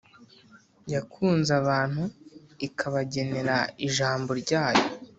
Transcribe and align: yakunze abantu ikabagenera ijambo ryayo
yakunze 0.93 1.51
abantu 1.61 2.03
ikabagenera 2.67 3.55
ijambo 3.87 4.31
ryayo 4.41 4.85